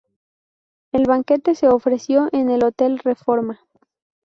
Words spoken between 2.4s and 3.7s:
el Hotel Reforma.